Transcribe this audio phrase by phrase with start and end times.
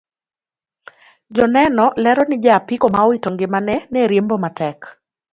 [1.39, 4.79] Joneno lero ni ja apiko ma owito ngimane ne riembo matek